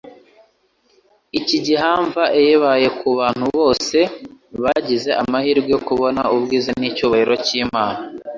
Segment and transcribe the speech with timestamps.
[1.39, 3.97] Iki gihamva eyabaye ku bantu bose
[4.63, 8.01] bagize amahirwe yo kubona ubwiza n'icyubahiro cy'Imana.